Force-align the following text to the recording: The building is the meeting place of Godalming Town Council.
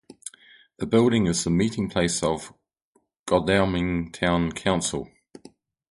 The 0.79 0.87
building 0.87 1.27
is 1.27 1.43
the 1.43 1.51
meeting 1.51 1.87
place 1.87 2.23
of 2.23 2.51
Godalming 3.27 4.11
Town 4.11 4.51
Council. 4.51 5.07